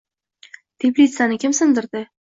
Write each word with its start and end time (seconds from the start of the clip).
Teplitsani 0.85 1.41
kim 1.47 1.57
sindirdi? 1.63 2.07